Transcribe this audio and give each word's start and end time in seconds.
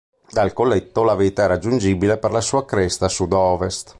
Dal 0.31 0.51
colletto 0.51 1.03
la 1.03 1.13
vetta 1.13 1.43
è 1.43 1.45
raggiungibile 1.45 2.17
per 2.17 2.31
la 2.31 2.41
sua 2.41 2.65
cresta 2.65 3.07
sud-ovest. 3.07 3.89